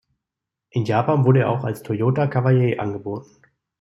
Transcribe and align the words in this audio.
In 0.71 0.83
Japan 0.85 1.25
wurde 1.25 1.41
er 1.41 1.51
auch 1.51 1.63
als 1.63 1.83
Toyota 1.83 2.25
Cavalier 2.25 2.81
angeboten. 2.81 3.29